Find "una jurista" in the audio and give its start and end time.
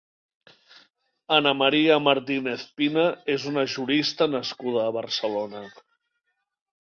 3.53-4.29